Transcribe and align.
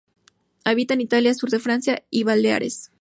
Habita 0.63 0.95
en 0.95 1.01
Italia, 1.01 1.31
sur 1.35 1.51
de 1.51 1.59
Francia 1.59 2.01
y 2.09 2.23
Baleares. 2.23 2.89